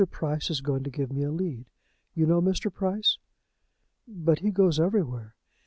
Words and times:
Price 0.09 0.49
is 0.49 0.61
going 0.61 0.81
to 0.85 0.89
give 0.89 1.11
me 1.13 1.21
a 1.21 1.29
lead. 1.29 1.67
You 2.15 2.25
know 2.25 2.41
Mr. 2.41 2.73
Price?" 2.73 3.19
"But 4.07 4.39
he 4.39 4.49
goes 4.49 4.79
everywhere." 4.79 5.35